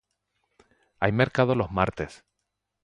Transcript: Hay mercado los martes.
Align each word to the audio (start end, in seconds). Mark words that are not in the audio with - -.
Hay 0.99 1.11
mercado 1.11 1.53
los 1.53 1.71
martes. 1.71 2.25